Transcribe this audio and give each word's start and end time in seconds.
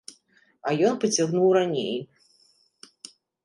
А 0.69 0.73
ён 0.87 0.97
пацягнуў 1.03 1.47
раней. 1.59 1.95